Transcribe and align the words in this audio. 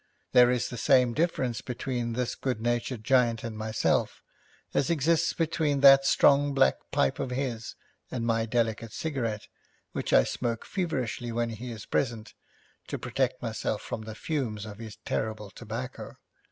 There 0.31 0.49
is 0.49 0.69
the 0.69 0.79
same 0.79 1.13
difference 1.13 1.61
between 1.61 2.13
this 2.13 2.33
good 2.33 2.59
natured 2.59 3.03
giant 3.03 3.43
and 3.43 3.55
myself 3.55 4.23
as 4.73 4.89
exists 4.89 5.31
between 5.33 5.81
that 5.81 6.07
strong 6.07 6.55
black 6.55 6.73
pipe 6.89 7.19
of 7.19 7.29
his 7.29 7.75
and 8.09 8.25
my 8.25 8.47
delicate 8.47 8.93
cigarette, 8.93 9.47
which 9.91 10.11
I 10.11 10.23
smoke 10.23 10.65
feverishly 10.65 11.31
when 11.31 11.51
he 11.51 11.71
is 11.71 11.85
present, 11.85 12.33
to 12.87 12.97
protect 12.97 13.43
myself 13.43 13.83
from 13.83 14.01
the 14.01 14.15
fumes 14.15 14.65
of 14.65 14.79
his 14.79 14.97
terrible 15.05 15.51
tobacco. 15.51 16.15